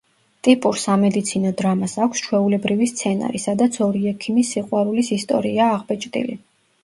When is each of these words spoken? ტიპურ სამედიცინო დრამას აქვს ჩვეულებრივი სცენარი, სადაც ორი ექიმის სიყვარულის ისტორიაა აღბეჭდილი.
ტიპურ 0.45 0.77
სამედიცინო 0.83 1.49
დრამას 1.59 1.93
აქვს 2.05 2.23
ჩვეულებრივი 2.27 2.87
სცენარი, 2.93 3.41
სადაც 3.45 3.77
ორი 3.89 4.01
ექიმის 4.15 4.49
სიყვარულის 4.57 5.13
ისტორიაა 5.19 5.77
აღბეჭდილი. 5.77 6.41